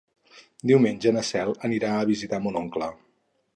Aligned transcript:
Diumenge 0.71 1.11
na 1.17 1.23
Cel 1.29 1.53
anirà 1.71 1.93
a 1.99 2.09
visitar 2.13 2.43
mon 2.47 2.61
oncle. 2.65 2.91